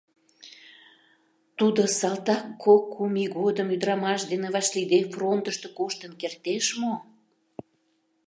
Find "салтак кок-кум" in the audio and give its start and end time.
1.99-3.13